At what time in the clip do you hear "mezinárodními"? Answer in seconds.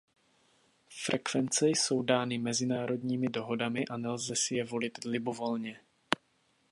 2.41-3.27